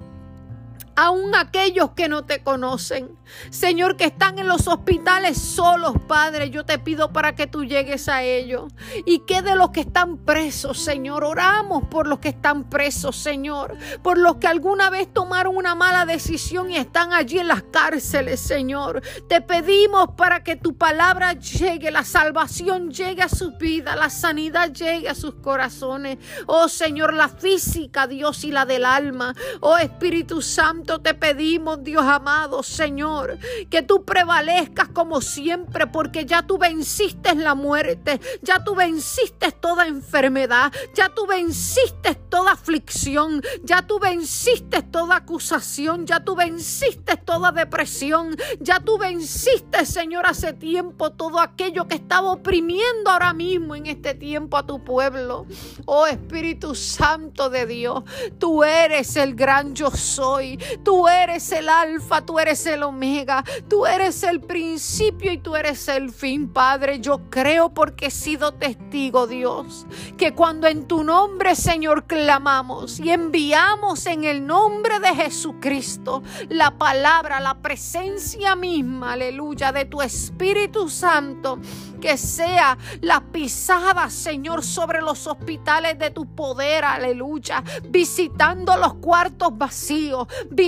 aún 0.98 1.36
aquellos 1.36 1.92
que 1.92 2.10
no 2.10 2.25
te 2.25 2.42
conocen. 2.42 3.16
Señor, 3.51 3.98
que 3.98 4.06
están 4.06 4.39
en 4.39 4.48
los 4.48 4.68
hospitales 4.68 5.38
solos, 5.38 5.94
Padre, 6.08 6.50
yo 6.50 6.66
te 6.66 6.80
pido 6.80 7.13
para 7.13 7.36
que 7.36 7.46
tú 7.46 7.63
llegues 7.63 8.10
a 8.10 8.24
ellos. 8.24 8.74
Y 9.06 9.20
que 9.20 9.44
de 9.44 9.56
los 9.56 9.70
que 9.70 9.82
están 9.82 10.18
presos, 10.18 10.80
Señor, 10.80 11.24
oramos 11.24 11.84
por 11.86 12.08
los 12.08 12.18
que 12.18 12.30
están 12.30 12.68
presos, 12.68 13.16
Señor, 13.16 13.77
por 14.01 14.18
los 14.18 14.38
que 14.38 14.48
alguna 14.48 14.89
vez 14.89 15.13
tomaron 15.13 15.56
una 15.56 15.75
mala 15.75 16.06
decisión 16.08 16.72
y 16.72 16.77
están 16.77 17.13
allí 17.13 17.38
en 17.38 17.48
las 17.48 17.62
cárceles, 17.62 18.39
Señor. 18.39 19.04
Te 19.30 19.42
pedimos 19.42 20.10
para 20.18 20.44
que 20.44 20.56
tu 20.56 20.77
palabra 20.77 21.34
llegue, 21.34 21.92
la 21.92 22.06
salvación 22.06 22.89
llegue 22.89 23.22
a 23.22 23.30
sus 23.30 23.56
vidas, 23.60 23.96
la 23.96 24.10
sanidad 24.10 24.72
llegue 24.72 25.10
a 25.10 25.16
sus 25.16 25.36
corazones. 25.36 26.18
Oh 26.48 26.68
Señor, 26.68 27.13
la 27.13 27.30
física, 27.30 28.08
Dios, 28.08 28.44
y 28.44 28.51
la 28.51 28.66
del 28.66 28.84
alma. 28.84 29.36
Oh 29.62 29.77
Espíritu 29.77 30.42
Santo 30.42 30.87
te 30.88 31.13
pedimos, 31.13 31.84
Dios 31.84 32.03
amado, 32.03 32.63
Señor, 32.63 33.38
que 33.70 33.82
tú 33.82 34.06
prevalezcas 34.06 34.88
como 34.89 35.22
siempre, 35.22 35.88
porque 35.88 36.25
ya 36.25 36.41
tú 36.41 36.58
venciste 36.58 37.36
la 37.36 37.56
muerte, 37.56 38.20
ya 38.41 38.63
tú 38.63 38.74
venciste 38.75 39.51
toda 39.51 39.86
enfermedad, 39.88 40.72
ya 40.94 41.10
tú 41.10 41.27
venciste 41.27 42.15
toda 42.29 42.53
aflicción, 42.53 43.41
ya 43.63 43.82
tú 43.86 44.00
venciste 44.00 44.82
toda 44.82 45.17
acusación, 45.17 46.06
ya 46.06 46.22
tú 46.22 46.36
venciste 46.36 47.17
toda 47.17 47.51
depresión, 47.51 48.36
ya 48.60 48.79
tú 48.79 48.98
venciste, 48.98 49.86
Señor, 49.86 50.25
hace 50.25 50.53
tiempo 50.53 51.12
todo 51.12 51.39
aquello 51.39 51.88
que 51.88 51.96
estaba 51.96 52.32
oprimiendo 52.32 53.12
ahora 53.12 53.34
mismo 53.34 53.75
en 53.75 53.88
este 53.88 54.15
tiempo 54.15 54.58
a 54.58 54.65
tu 54.65 54.84
pueblo. 54.84 55.46
Oh 55.86 56.08
Espíritu 56.08 56.75
Santo 56.75 57.50
de 57.50 57.65
Dios, 57.65 58.03
tú 58.39 58.63
eres 58.63 59.15
el 59.17 59.36
gran 59.36 59.75
yo 59.75 59.91
soy, 59.91 60.58
Tú 60.84 61.08
eres 61.08 61.52
el 61.52 61.70
alfa, 61.70 62.22
tú 62.26 62.40
eres 62.40 62.66
el 62.66 62.84
omega, 62.84 63.44
tú 63.70 63.86
eres 63.86 64.24
el 64.24 64.42
principio 64.42 65.32
y 65.32 65.38
tú 65.38 65.56
eres 65.56 65.88
el 65.88 66.12
fin, 66.12 66.48
Padre. 66.48 67.00
Yo 67.00 67.30
creo 67.30 67.74
porque 67.74 68.08
he 68.08 68.12
sido 68.12 68.54
testigo, 68.54 69.28
Dios, 69.28 69.86
que 70.18 70.34
cuando 70.34 70.68
en 70.68 70.88
tu 70.88 71.04
nombre, 71.04 71.56
Señor, 71.56 72.06
clamamos 72.06 73.00
y 73.00 73.12
enviamos 73.12 74.06
en 74.06 74.24
el 74.24 74.46
nombre 74.46 75.00
de 75.00 75.16
Jesucristo 75.16 76.24
la 76.50 76.78
palabra, 76.78 77.40
la 77.40 77.56
presencia 77.56 78.56
misma, 78.56 79.14
aleluya, 79.14 79.72
de 79.72 79.86
tu 79.86 80.02
Espíritu 80.02 80.90
Santo, 80.90 81.60
que 82.00 82.18
sea 82.18 82.78
la 83.02 83.22
pisada, 83.22 84.10
Señor, 84.10 84.64
sobre 84.64 85.02
los 85.02 85.28
hospitales 85.28 85.98
de 85.98 86.12
tu 86.12 86.26
poder, 86.36 86.86
aleluya, 86.86 87.64
visitando 87.90 88.78
los 88.78 88.96
cuartos 88.96 89.58
vacíos, 89.58 90.28
visitando 90.50 90.67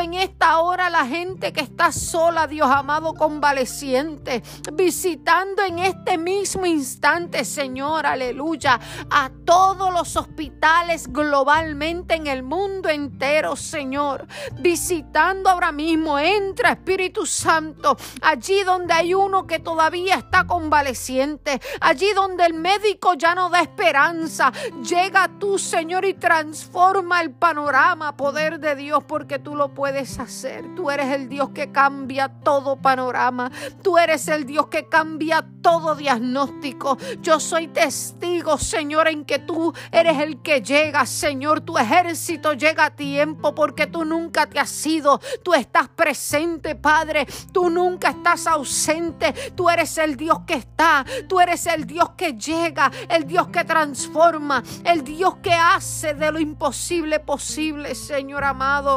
en 0.00 0.14
esta 0.14 0.60
hora 0.60 0.86
a 0.86 0.90
la 0.90 1.04
gente 1.04 1.52
que 1.52 1.60
está 1.60 1.90
sola, 1.90 2.46
Dios 2.46 2.70
amado, 2.70 3.12
convaleciente, 3.12 4.40
visitando 4.72 5.62
en 5.64 5.80
este 5.80 6.16
mismo 6.16 6.64
instante, 6.64 7.44
Señor, 7.44 8.06
aleluya, 8.06 8.78
a 9.10 9.30
todos 9.44 9.92
los 9.92 10.16
hospitales 10.16 11.12
globalmente 11.12 12.14
en 12.14 12.28
el 12.28 12.44
mundo 12.44 12.88
entero, 12.88 13.56
Señor, 13.56 14.28
visitando 14.60 15.50
ahora 15.50 15.72
mismo, 15.72 16.20
entra 16.20 16.70
Espíritu 16.70 17.26
Santo, 17.26 17.96
allí 18.22 18.62
donde 18.62 18.94
hay 18.94 19.12
uno 19.12 19.44
que 19.44 19.58
todavía 19.58 20.14
está 20.14 20.46
convaleciente, 20.46 21.60
allí 21.80 22.12
donde 22.14 22.46
el 22.46 22.54
médico 22.54 23.14
ya 23.14 23.34
no 23.34 23.50
da 23.50 23.60
esperanza, 23.60 24.52
llega 24.88 25.28
tú, 25.40 25.58
Señor, 25.58 26.04
y 26.04 26.14
transforma 26.14 27.22
el 27.22 27.32
panorama, 27.32 28.16
poder 28.16 28.60
de 28.60 28.76
Dios, 28.76 29.02
porque 29.16 29.38
tú 29.38 29.56
lo 29.56 29.72
puedes 29.72 30.18
hacer. 30.18 30.74
Tú 30.74 30.90
eres 30.90 31.10
el 31.10 31.30
Dios 31.30 31.48
que 31.54 31.72
cambia 31.72 32.28
todo 32.28 32.76
panorama, 32.76 33.50
tú 33.82 33.96
eres 33.96 34.28
el 34.28 34.44
Dios 34.44 34.66
que 34.66 34.90
cambia 34.90 35.42
todo 35.62 35.94
diagnóstico. 35.94 36.98
Yo 37.22 37.40
soy 37.40 37.68
testigo, 37.68 38.58
Señor, 38.58 39.08
en 39.08 39.24
que 39.24 39.38
tú 39.38 39.72
eres 39.90 40.18
el 40.18 40.42
que 40.42 40.60
llega, 40.60 41.06
Señor, 41.06 41.62
tu 41.62 41.78
ejército 41.78 42.52
llega 42.52 42.84
a 42.84 42.90
tiempo 42.90 43.54
porque 43.54 43.86
tú 43.86 44.04
nunca 44.04 44.44
te 44.44 44.60
has 44.60 44.86
ido, 44.86 45.18
tú 45.42 45.54
estás 45.54 45.88
presente, 45.88 46.74
Padre, 46.74 47.26
tú 47.52 47.70
nunca 47.70 48.10
estás 48.10 48.46
ausente, 48.46 49.32
tú 49.56 49.70
eres 49.70 49.96
el 49.96 50.18
Dios 50.18 50.40
que 50.46 50.54
está, 50.54 51.06
tú 51.26 51.40
eres 51.40 51.64
el 51.66 51.86
Dios 51.86 52.10
que 52.18 52.34
llega, 52.34 52.92
el 53.08 53.26
Dios 53.26 53.48
que 53.48 53.64
transforma, 53.64 54.62
el 54.84 55.02
Dios 55.02 55.36
que 55.36 55.54
hace 55.54 56.12
de 56.12 56.30
lo 56.30 56.38
imposible 56.38 57.18
posible, 57.18 57.94
Señor 57.94 58.44
amado. 58.44 58.95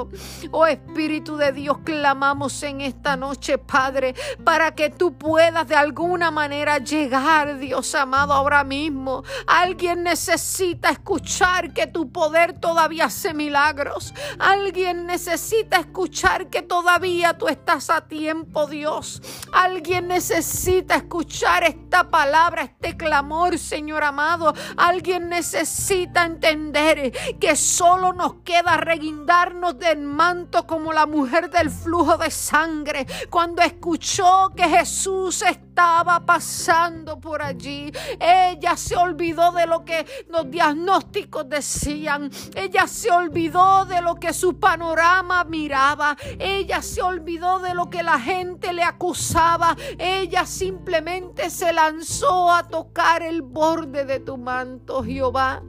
Oh 0.51 0.65
Espíritu 0.65 1.37
de 1.37 1.51
Dios, 1.51 1.79
clamamos 1.83 2.61
en 2.63 2.81
esta 2.81 3.15
noche, 3.17 3.57
Padre, 3.57 4.15
para 4.43 4.75
que 4.75 4.89
tú 4.89 5.17
puedas 5.17 5.67
de 5.67 5.75
alguna 5.75 6.31
manera 6.31 6.77
llegar, 6.77 7.57
Dios 7.57 7.93
amado, 7.95 8.33
ahora 8.33 8.63
mismo. 8.63 9.23
Alguien 9.47 10.03
necesita 10.03 10.89
escuchar 10.89 11.73
que 11.73 11.87
tu 11.87 12.11
poder 12.11 12.59
todavía 12.59 13.05
hace 13.05 13.33
milagros. 13.33 14.13
Alguien 14.37 15.05
necesita 15.05 15.77
escuchar 15.77 16.49
que 16.49 16.61
todavía 16.61 17.37
tú 17.37 17.47
estás 17.47 17.89
a 17.89 18.01
tiempo, 18.01 18.67
Dios. 18.67 19.21
Alguien 19.51 20.07
necesita 20.07 20.95
escuchar 20.95 21.63
esta 21.63 22.09
palabra, 22.09 22.63
este 22.63 22.95
clamor, 22.97 23.57
Señor 23.57 24.03
amado. 24.03 24.53
Alguien 24.77 25.29
necesita 25.29 26.25
entender 26.25 27.11
que 27.39 27.55
solo 27.55 28.13
nos 28.13 28.35
queda 28.43 28.77
reguindarnos 28.77 29.77
de 29.79 29.88
en 29.91 30.05
manto 30.05 30.65
como 30.65 30.93
la 30.93 31.05
mujer 31.05 31.49
del 31.49 31.69
flujo 31.69 32.17
de 32.17 32.31
sangre 32.31 33.05
cuando 33.29 33.61
escuchó 33.61 34.51
que 34.55 34.67
Jesús 34.67 35.41
estaba 35.41 36.25
pasando 36.25 37.19
por 37.19 37.41
allí. 37.41 37.91
Ella 38.19 38.75
se 38.75 38.95
olvidó 38.95 39.51
de 39.51 39.65
lo 39.65 39.85
que 39.85 40.05
los 40.29 40.49
diagnósticos 40.49 41.47
decían. 41.49 42.29
Ella 42.55 42.87
se 42.87 43.11
olvidó 43.11 43.85
de 43.85 44.01
lo 44.01 44.15
que 44.15 44.33
su 44.33 44.59
panorama 44.59 45.43
miraba. 45.43 46.17
Ella 46.37 46.81
se 46.81 47.01
olvidó 47.01 47.59
de 47.59 47.73
lo 47.73 47.89
que 47.89 48.03
la 48.03 48.19
gente 48.19 48.73
le 48.73 48.83
acusaba. 48.83 49.75
Ella 49.97 50.45
simplemente 50.45 51.49
se 51.49 51.73
lanzó 51.73 52.51
a 52.51 52.67
tocar 52.67 53.23
el 53.23 53.41
borde 53.41 54.05
de 54.05 54.19
tu 54.19 54.37
manto, 54.37 55.03
Jehová. 55.03 55.61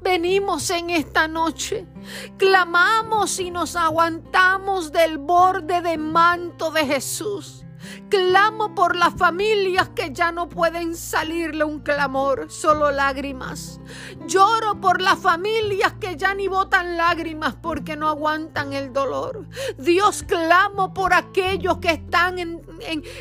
Venimos 0.00 0.70
en 0.70 0.90
esta 0.90 1.28
noche, 1.28 1.86
clamamos 2.36 3.38
y 3.38 3.50
nos 3.50 3.76
aguantamos 3.76 4.92
del 4.92 5.18
borde 5.18 5.80
de 5.80 5.96
manto 5.96 6.70
de 6.70 6.86
Jesús. 6.86 7.64
Clamo 8.08 8.74
por 8.74 8.96
las 8.96 9.14
familias 9.14 9.90
que 9.90 10.12
ya 10.12 10.32
no 10.32 10.48
pueden 10.48 10.94
salirle 10.94 11.64
un 11.64 11.80
clamor, 11.80 12.50
solo 12.50 12.90
lágrimas. 12.90 13.80
Lloro 14.26 14.80
por 14.80 15.00
las 15.00 15.18
familias 15.18 15.94
que 16.00 16.16
ya 16.16 16.34
ni 16.34 16.48
botan 16.48 16.96
lágrimas 16.96 17.56
porque 17.56 17.96
no 17.96 18.08
aguantan 18.08 18.72
el 18.72 18.92
dolor. 18.92 19.46
Dios, 19.78 20.22
clamo 20.22 20.94
por 20.94 21.12
aquellos 21.12 21.78
que 21.78 21.90
están 21.92 22.38
en, 22.38 22.62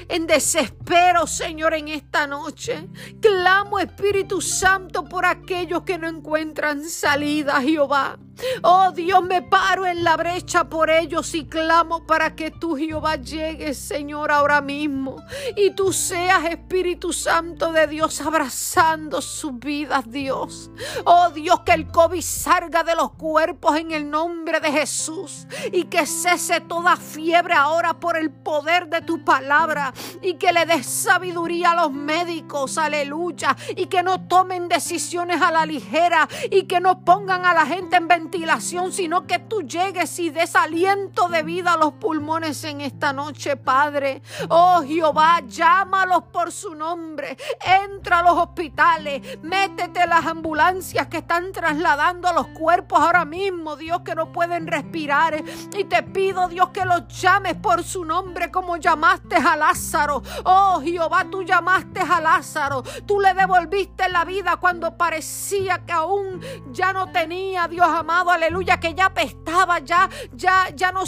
en 0.10 0.28
desespero, 0.28 1.28
Señor, 1.28 1.74
en 1.74 1.88
esta 1.90 2.28
noche. 2.28 2.90
Clamo, 3.22 3.80
Espíritu 3.80 4.42
Santo, 4.42 5.04
por 5.06 5.26
aquellos 5.26 5.84
que 5.84 5.98
no 5.98 6.08
encuentran 6.08 6.84
salida, 6.84 7.62
Jehová. 7.62 8.18
Oh 8.64 8.92
Dios, 8.92 9.24
me 9.24 9.42
paro 9.42 9.86
en 9.86 10.04
la 10.04 10.18
brecha 10.18 10.64
por 10.64 10.90
ellos 10.90 11.34
y 11.36 11.46
clamo 11.46 12.06
para 12.06 12.36
que 12.36 12.52
tú, 12.52 12.76
Jehová, 12.76 13.16
llegues, 13.16 13.78
Señor, 13.78 14.32
ahora 14.32 14.62
mismo. 14.62 15.24
Y 15.56 15.72
tú 15.72 15.94
seas, 15.94 16.46
Espíritu 16.46 17.14
Santo 17.14 17.72
de 17.72 17.88
Dios, 17.88 18.22
abrazando 18.22 19.22
sus 19.22 19.60
vidas, 19.60 20.10
Dios. 20.10 20.72
Oh 21.06 21.30
Dios, 21.30 21.62
que 21.62 21.74
el 21.74 21.88
COVID 21.88 22.22
salga 22.22 22.84
de 22.84 22.96
los 22.96 23.12
cuerpos 23.12 23.78
en 23.78 23.92
el 23.92 24.10
nombre 24.10 24.60
de 24.60 24.72
Jesús. 24.72 25.48
Y 25.72 25.86
que 25.86 26.06
cese 26.06 26.62
toda 26.62 26.96
fiebre 26.98 27.54
ahora 27.54 28.00
por 28.00 28.18
el 28.18 28.32
poder 28.32 28.88
de 28.88 29.02
tu 29.02 29.24
palabra. 29.24 29.94
Y 30.22 30.36
que 30.36 30.52
le 30.52 30.66
des 30.66 30.86
sabiduría 30.86 31.72
a 31.72 31.76
los 31.76 31.92
médicos, 31.92 32.78
aleluya. 32.78 33.56
Y 33.76 33.86
que 33.88 34.02
no 34.02 34.28
tomen 34.28 34.68
decisiones 34.68 35.42
a 35.42 35.52
la 35.52 35.66
ligera. 35.66 36.28
Y 36.50 36.64
que 36.64 36.80
no 36.80 37.04
pongan 37.04 37.46
a 37.46 37.54
la 37.54 37.66
gente 37.66 37.98
en 37.98 38.08
ventilación, 38.24 38.94
sino 38.94 39.28
que 39.28 39.40
tú 39.40 39.64
llegues 39.64 40.18
y 40.18 40.30
des 40.30 40.56
aliento 40.56 41.28
de 41.28 41.44
vida 41.44 41.74
a 41.74 41.78
los 41.78 41.94
pulmones 41.94 42.64
en 42.64 42.80
esta 42.80 43.12
noche, 43.12 43.58
Padre. 43.58 44.22
Oh 44.50 44.82
Jehová, 44.86 45.42
llámalos 45.46 46.24
por 46.32 46.52
su 46.52 46.74
nombre. 46.74 47.38
Entra 47.84 48.20
a 48.20 48.24
los 48.24 48.38
hospitales, 48.38 49.40
métete 49.42 50.08
las 50.08 50.26
ambulancias 50.26 51.08
que 51.08 51.18
están 51.18 51.52
trasladando 51.52 52.30
a 52.30 52.34
los 52.34 52.48
cuerpos 52.48 53.00
ahora 53.00 53.26
mismo, 53.26 53.76
Dios, 53.76 54.02
que 54.06 54.16
no 54.16 54.32
pueden 54.32 54.68
respirar. 54.68 55.36
Y 55.78 55.84
te 55.84 56.04
pido, 56.04 56.48
Dios, 56.48 56.70
que 56.70 56.86
los 56.86 57.08
llames 57.10 57.56
por 57.56 57.84
su 57.84 58.06
nombre 58.06 58.50
como 58.52 58.78
llamaste 58.78 59.36
a 59.36 59.58
Lázaro. 59.58 60.24
Oh 60.46 60.80
Jehová, 60.82 61.26
tú 61.30 61.44
llamaste 61.44 62.00
a 62.00 62.22
Lázaro. 62.22 62.84
Tú 63.06 63.20
le 63.20 63.34
devolviste 63.34 64.08
la 64.08 64.24
vida 64.24 64.58
cuando 64.58 64.96
parecía 64.96 65.80
que 65.86 65.92
aún 65.92 66.42
ya 66.72 66.94
no 66.94 67.12
tenía, 67.12 67.68
Dios 67.68 67.88
amado 67.88 68.13
aleluya, 68.22 68.80
que 68.80 68.94
ya 68.94 69.08
apestaba, 69.08 69.80
ya, 69.80 70.10
ya, 70.34 70.70
ya 70.76 70.92
no 70.92 71.04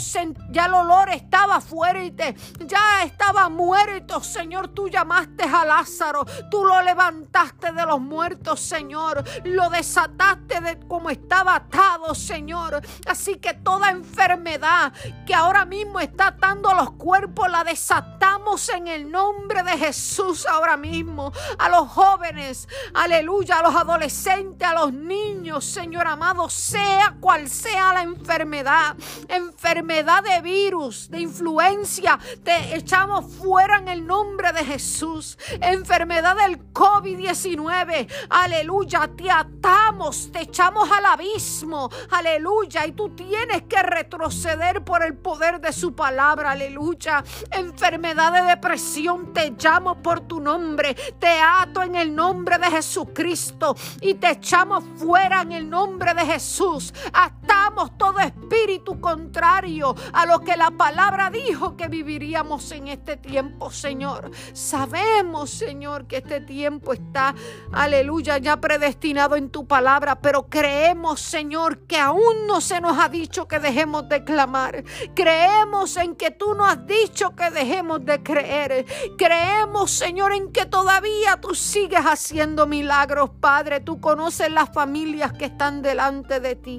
ya 0.50 0.66
el 0.66 0.74
olor 0.74 1.10
estaba 1.10 1.60
fuerte, 1.60 2.34
ya 2.60 3.02
estaba 3.04 3.48
muerto, 3.48 4.20
Señor, 4.22 4.68
tú 4.68 4.88
llamaste 4.88 5.44
a 5.44 5.64
Lázaro, 5.64 6.24
tú 6.50 6.64
lo 6.64 6.80
levantaste 6.82 7.72
de 7.72 7.86
los 7.86 8.00
muertos, 8.00 8.60
Señor, 8.60 9.24
lo 9.44 9.68
desataste 9.70 10.60
de 10.60 10.80
como 10.86 11.10
estaba 11.10 11.56
atado, 11.56 12.14
Señor, 12.14 12.80
así 13.06 13.36
que 13.36 13.54
toda 13.54 13.90
enfermedad 13.90 14.92
que 15.26 15.34
ahora 15.34 15.64
mismo 15.64 16.00
está 16.00 16.28
atando 16.28 16.74
los 16.74 16.92
cuerpos, 16.92 17.50
la 17.50 17.64
desatamos 17.64 18.68
en 18.68 18.88
el 18.88 19.10
nombre 19.10 19.62
de 19.62 19.76
Jesús 19.78 20.46
ahora 20.46 20.76
mismo, 20.76 21.32
a 21.58 21.68
los 21.68 21.88
jóvenes, 21.88 22.68
aleluya, 22.94 23.58
a 23.58 23.62
los 23.62 23.74
adolescentes, 23.74 24.66
a 24.66 24.74
los 24.74 24.92
niños, 24.92 25.64
Señor 25.64 26.06
amado, 26.06 26.48
sea 26.48 26.95
cual 27.20 27.48
sea 27.48 27.94
la 27.94 28.02
enfermedad, 28.02 28.96
enfermedad 29.28 30.22
de 30.22 30.40
virus, 30.40 31.10
de 31.10 31.20
influencia, 31.20 32.18
te 32.42 32.76
echamos 32.76 33.34
fuera 33.34 33.78
en 33.78 33.88
el 33.88 34.06
nombre 34.06 34.52
de 34.52 34.64
Jesús. 34.64 35.38
Enfermedad 35.60 36.36
del 36.36 36.72
COVID-19, 36.72 38.08
aleluya, 38.30 39.10
te 39.16 39.30
atamos, 39.30 40.30
te 40.32 40.42
echamos 40.42 40.90
al 40.90 41.06
abismo, 41.06 41.90
aleluya, 42.10 42.86
y 42.86 42.92
tú 42.92 43.10
tienes 43.10 43.62
que 43.62 43.82
retroceder 43.82 44.84
por 44.84 45.02
el 45.02 45.14
poder 45.16 45.60
de 45.60 45.72
su 45.72 45.94
palabra, 45.94 46.52
aleluya. 46.52 47.24
Enfermedad 47.50 48.32
de 48.32 48.42
depresión, 48.42 49.32
te 49.32 49.50
llamo 49.50 50.02
por 50.02 50.20
tu 50.20 50.40
nombre, 50.40 50.94
te 50.94 51.40
ato 51.40 51.82
en 51.82 51.94
el 51.94 52.14
nombre 52.14 52.58
de 52.58 52.70
Jesucristo 52.70 53.76
y 54.00 54.14
te 54.14 54.30
echamos 54.32 54.84
fuera 54.96 55.42
en 55.42 55.52
el 55.52 55.68
nombre 55.68 56.14
de 56.14 56.24
Jesús. 56.24 56.85
Atamos 57.12 57.96
todo 57.98 58.18
espíritu 58.20 59.00
contrario 59.00 59.94
a 60.12 60.26
lo 60.26 60.40
que 60.40 60.56
la 60.56 60.70
palabra 60.70 61.30
dijo 61.30 61.76
que 61.76 61.88
viviríamos 61.88 62.70
en 62.72 62.88
este 62.88 63.16
tiempo, 63.16 63.70
Señor. 63.70 64.30
Sabemos, 64.52 65.50
Señor, 65.50 66.06
que 66.06 66.18
este 66.18 66.40
tiempo 66.40 66.92
está, 66.92 67.34
aleluya, 67.72 68.38
ya 68.38 68.56
predestinado 68.60 69.36
en 69.36 69.50
tu 69.50 69.66
palabra, 69.66 70.20
pero 70.20 70.48
creemos, 70.48 71.20
Señor, 71.20 71.86
que 71.86 71.98
aún 71.98 72.46
no 72.46 72.60
se 72.60 72.80
nos 72.80 72.98
ha 72.98 73.08
dicho 73.08 73.46
que 73.46 73.58
dejemos 73.58 74.08
de 74.08 74.24
clamar. 74.24 74.84
Creemos 75.14 75.96
en 75.96 76.16
que 76.16 76.30
tú 76.30 76.54
nos 76.54 76.68
has 76.68 76.86
dicho 76.86 77.34
que 77.34 77.50
dejemos 77.50 78.04
de 78.04 78.22
creer. 78.22 78.86
Creemos, 79.16 79.90
Señor, 79.90 80.32
en 80.32 80.52
que 80.52 80.66
todavía 80.66 81.40
tú 81.40 81.54
sigues 81.54 82.04
haciendo 82.04 82.66
milagros, 82.66 83.30
Padre. 83.40 83.80
Tú 83.80 84.00
conoces 84.00 84.50
las 84.50 84.72
familias 84.72 85.32
que 85.32 85.46
están 85.46 85.82
delante 85.82 86.40
de 86.40 86.56
ti 86.56 86.75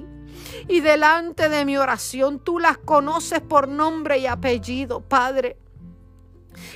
y 0.68 0.82
delante 0.82 1.50
de 1.50 1.66
mi 1.66 1.78
oración. 1.78 2.40
Tú 2.40 2.60
las 2.60 2.78
conoces 2.78 3.42
por 3.42 3.68
nombre 3.68 4.18
y 4.18 4.28
apellido, 4.28 5.02
Padre. 5.02 5.58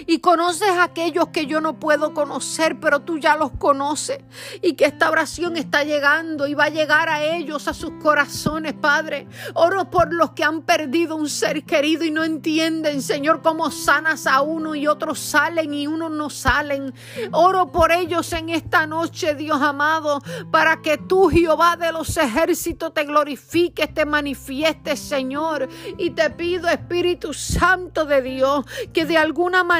Y 0.05 0.19
conoces 0.19 0.69
a 0.69 0.83
aquellos 0.83 1.29
que 1.29 1.45
yo 1.45 1.61
no 1.61 1.79
puedo 1.79 2.13
conocer, 2.13 2.79
pero 2.79 3.01
tú 3.01 3.17
ya 3.17 3.35
los 3.35 3.51
conoces. 3.51 4.19
Y 4.61 4.73
que 4.73 4.85
esta 4.85 5.09
oración 5.09 5.57
está 5.57 5.83
llegando 5.83 6.47
y 6.47 6.53
va 6.53 6.65
a 6.65 6.69
llegar 6.69 7.09
a 7.09 7.23
ellos, 7.23 7.67
a 7.67 7.73
sus 7.73 7.91
corazones, 8.01 8.73
Padre. 8.73 9.27
Oro 9.53 9.89
por 9.89 10.13
los 10.13 10.31
que 10.31 10.43
han 10.43 10.61
perdido 10.61 11.15
un 11.15 11.29
ser 11.29 11.63
querido 11.63 12.03
y 12.03 12.11
no 12.11 12.23
entienden, 12.23 13.01
Señor, 13.01 13.41
cómo 13.41 13.71
sanas 13.71 14.27
a 14.27 14.41
uno 14.41 14.75
y 14.75 14.87
otros 14.87 15.19
salen 15.19 15.73
y 15.73 15.87
unos 15.87 16.11
no 16.11 16.29
salen. 16.29 16.93
Oro 17.31 17.71
por 17.71 17.91
ellos 17.91 18.31
en 18.33 18.49
esta 18.49 18.85
noche, 18.85 19.35
Dios 19.35 19.61
amado, 19.61 20.21
para 20.51 20.81
que 20.81 20.97
tú, 20.97 21.29
Jehová 21.29 21.75
de 21.75 21.91
los 21.91 22.15
ejércitos, 22.17 22.93
te 22.93 23.03
glorifiques, 23.03 23.93
te 23.93 24.05
manifiestes, 24.05 24.99
Señor. 24.99 25.67
Y 25.97 26.11
te 26.11 26.29
pido, 26.29 26.67
Espíritu 26.69 27.33
Santo 27.33 28.05
de 28.05 28.21
Dios, 28.21 28.65
que 28.93 29.05
de 29.05 29.17
alguna 29.17 29.63
manera 29.63 29.70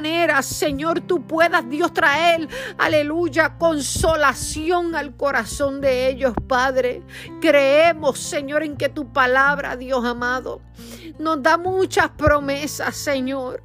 Señor, 0.42 1.02
tú 1.02 1.28
puedas, 1.28 1.70
Dios, 1.70 1.94
traer, 1.94 2.48
aleluya, 2.78 3.58
consolación 3.58 4.96
al 4.96 5.18
corazón 5.18 5.82
de 5.82 6.08
ellos, 6.08 6.34
Padre. 6.48 7.04
Creemos, 7.42 8.18
Señor, 8.18 8.64
en 8.64 8.78
que 8.78 8.88
tu 8.88 9.12
palabra, 9.12 9.76
Dios 9.76 10.06
amado, 10.06 10.62
nos 11.20 11.44
da 11.44 11.58
muchas 11.58 12.10
promesas, 12.12 12.96
Señor. 12.96 13.64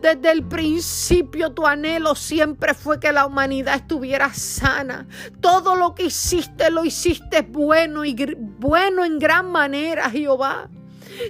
Desde 0.00 0.30
el 0.30 0.46
principio 0.46 1.52
tu 1.52 1.66
anhelo 1.66 2.14
siempre 2.14 2.74
fue 2.74 3.00
que 3.00 3.12
la 3.12 3.26
humanidad 3.26 3.74
estuviera 3.74 4.32
sana. 4.32 5.08
Todo 5.40 5.74
lo 5.74 5.94
que 5.94 6.04
hiciste 6.04 6.70
lo 6.70 6.84
hiciste 6.84 7.42
bueno 7.42 8.04
y 8.04 8.14
bueno 8.58 9.04
en 9.04 9.18
gran 9.18 9.50
manera, 9.50 10.08
Jehová. 10.08 10.68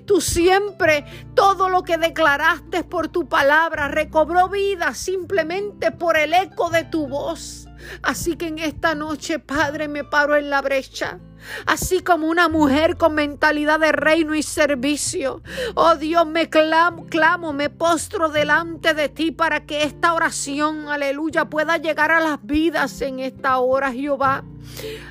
Tú 0.07 0.21
siempre, 0.21 1.05
todo 1.35 1.69
lo 1.69 1.83
que 1.83 1.99
declaraste 1.99 2.85
por 2.85 3.09
tu 3.09 3.29
palabra, 3.29 3.89
recobró 3.89 4.49
vida 4.49 4.95
simplemente 4.95 5.91
por 5.91 6.17
el 6.17 6.33
eco 6.35 6.71
de 6.71 6.85
tu 6.85 7.07
voz. 7.07 7.69
Así 8.03 8.37
que 8.37 8.49
en 8.49 8.59
esta 8.59 8.95
noche, 8.95 9.39
Padre, 9.39 9.89
me 9.89 10.05
paro 10.05 10.37
en 10.37 10.51
la 10.51 10.63
brecha. 10.63 11.19
Así 11.67 12.01
como 12.01 12.29
una 12.29 12.49
mujer 12.49 12.97
con 12.97 13.15
mentalidad 13.15 13.81
de 13.81 13.93
reino 13.93 14.35
y 14.35 14.43
servicio. 14.43 15.43
Oh 15.75 15.97
Dios, 15.97 16.27
me 16.27 16.49
clamo, 16.49 17.07
clamo, 17.07 17.53
me 17.53 17.71
postro 17.71 18.29
delante 18.29 18.95
de 18.95 19.09
ti 19.09 19.31
para 19.31 19.65
que 19.67 19.83
esta 19.83 20.15
oración, 20.15 20.89
aleluya, 20.89 21.47
pueda 21.47 21.77
llegar 21.77 22.11
a 22.13 22.21
las 22.21 22.45
vidas 22.45 23.01
en 23.03 23.21
esta 23.21 23.59
hora, 23.59 23.93
Jehová. 23.93 24.45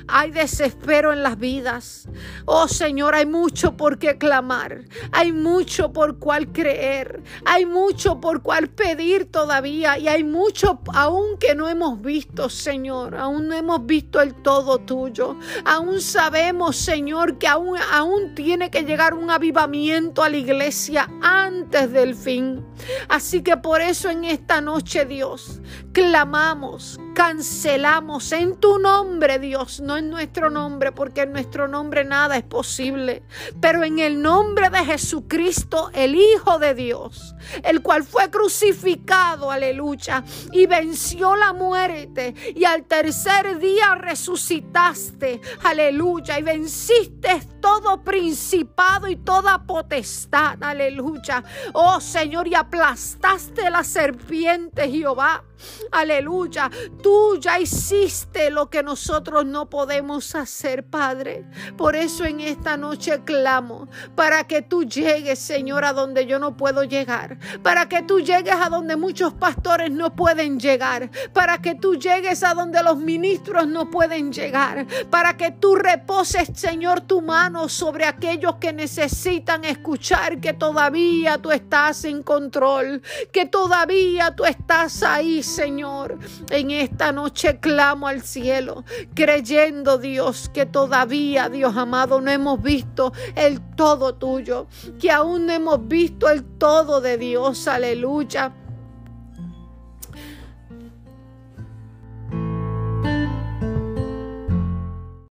Hay 0.08 0.30
desespero 0.30 1.12
en 1.12 1.22
las 1.22 1.38
vidas. 1.38 2.08
Oh 2.44 2.68
Señor, 2.68 3.14
hay 3.14 3.26
mucho 3.26 3.76
por 3.76 3.98
qué 3.98 4.18
clamar. 4.18 4.84
Hay 5.12 5.32
mucho 5.32 5.92
por 5.92 6.18
cual 6.18 6.52
creer. 6.52 7.22
Hay 7.44 7.66
mucho 7.66 8.20
por 8.20 8.42
cual 8.42 8.68
pedir 8.68 9.30
todavía. 9.30 9.98
Y 9.98 10.08
hay 10.08 10.24
mucho 10.24 10.80
aún 10.92 11.38
que 11.38 11.54
no 11.54 11.68
hemos 11.68 12.00
visto, 12.00 12.48
Señor. 12.48 13.16
Aún 13.16 13.48
no 13.48 13.54
hemos 13.54 13.86
visto 13.86 14.20
el 14.20 14.34
todo 14.42 14.78
tuyo. 14.78 15.36
Aún 15.64 16.00
sabemos, 16.24 16.76
Señor, 16.76 17.36
que 17.36 17.46
aún, 17.46 17.78
aún 17.92 18.34
tiene 18.34 18.70
que 18.70 18.84
llegar 18.84 19.12
un 19.12 19.30
avivamiento 19.30 20.22
a 20.22 20.30
la 20.30 20.38
iglesia 20.38 21.06
antes 21.20 21.92
del 21.92 22.14
fin. 22.14 22.64
Así 23.10 23.42
que 23.42 23.58
por 23.58 23.82
eso 23.82 24.08
en 24.08 24.24
esta 24.24 24.62
noche, 24.62 25.04
Dios, 25.04 25.60
clamamos, 25.92 26.98
cancelamos 27.14 28.32
en 28.32 28.56
tu 28.56 28.78
nombre, 28.78 29.38
Dios, 29.38 29.80
no 29.80 29.96
en 29.96 30.10
nuestro 30.10 30.50
nombre, 30.50 30.92
porque 30.92 31.22
en 31.22 31.32
nuestro 31.32 31.68
nombre 31.68 32.04
nada 32.04 32.36
es 32.36 32.42
posible, 32.42 33.22
pero 33.60 33.84
en 33.84 34.00
el 34.00 34.20
nombre 34.20 34.68
de 34.68 34.84
Jesucristo, 34.84 35.90
el 35.94 36.16
Hijo 36.16 36.58
de 36.58 36.74
Dios, 36.74 37.34
el 37.62 37.82
cual 37.82 38.02
fue 38.02 38.30
crucificado, 38.30 39.50
aleluya, 39.50 40.24
y 40.52 40.66
venció 40.66 41.36
la 41.36 41.52
muerte, 41.52 42.34
y 42.54 42.64
al 42.64 42.84
tercer 42.84 43.58
día 43.58 43.94
resucitaste, 43.94 45.40
aleluya, 45.62 46.38
y 46.38 46.42
venciste 46.42 47.40
todo 47.60 48.02
principado 48.02 49.08
y 49.08 49.16
toda 49.16 49.64
potestad, 49.64 50.62
aleluya. 50.62 51.42
Oh 51.72 52.00
Señor, 52.00 52.48
y 52.48 52.54
aplastaste 52.54 53.70
la 53.70 53.84
serpiente, 53.84 54.90
Jehová. 54.90 55.44
Aleluya. 55.90 56.70
Tú 57.02 57.36
ya 57.38 57.58
hiciste 57.58 58.50
lo 58.50 58.68
que 58.70 58.82
nosotros 58.82 59.44
no 59.44 59.68
podemos 59.70 60.34
hacer, 60.34 60.84
Padre. 60.84 61.44
Por 61.76 61.96
eso 61.96 62.24
en 62.24 62.40
esta 62.40 62.76
noche 62.76 63.22
clamo 63.24 63.88
para 64.14 64.44
que 64.44 64.62
tú 64.62 64.84
llegues, 64.84 65.38
Señor, 65.38 65.84
a 65.84 65.92
donde 65.92 66.26
yo 66.26 66.38
no 66.38 66.56
puedo 66.56 66.84
llegar. 66.84 67.38
Para 67.62 67.88
que 67.88 68.02
tú 68.02 68.20
llegues 68.20 68.54
a 68.54 68.68
donde 68.68 68.96
muchos 68.96 69.34
pastores 69.34 69.90
no 69.90 70.14
pueden 70.14 70.58
llegar. 70.58 71.10
Para 71.32 71.58
que 71.58 71.74
tú 71.74 71.94
llegues 71.96 72.42
a 72.42 72.54
donde 72.54 72.82
los 72.82 72.96
ministros 72.96 73.66
no 73.66 73.90
pueden 73.90 74.32
llegar. 74.32 74.86
Para 75.10 75.36
que 75.36 75.50
tú 75.52 75.74
reposes, 75.74 76.48
Señor, 76.54 77.02
tu 77.02 77.20
mano 77.20 77.68
sobre 77.68 78.04
aquellos 78.04 78.56
que 78.56 78.72
necesitan 78.72 79.64
escuchar 79.64 80.40
que 80.40 80.52
todavía 80.52 81.38
tú 81.38 81.50
estás 81.50 82.04
en 82.04 82.22
control. 82.22 83.02
Que 83.32 83.46
todavía 83.46 84.34
tú 84.34 84.44
estás 84.44 85.02
ahí, 85.02 85.42
Señor. 85.54 86.18
En 86.50 86.70
esta 86.70 87.12
noche 87.12 87.60
clamo 87.60 88.08
al 88.08 88.22
cielo, 88.22 88.84
creyendo, 89.14 89.98
Dios, 89.98 90.50
que 90.52 90.66
todavía, 90.66 91.48
Dios 91.48 91.76
amado, 91.76 92.20
no 92.20 92.30
hemos 92.30 92.60
visto 92.60 93.12
el 93.36 93.60
todo 93.76 94.16
tuyo, 94.16 94.66
que 94.98 95.10
aún 95.10 95.46
no 95.46 95.52
hemos 95.52 95.86
visto 95.86 96.28
el 96.28 96.44
todo 96.44 97.00
de 97.00 97.18
Dios. 97.18 97.68
Aleluya. 97.68 98.63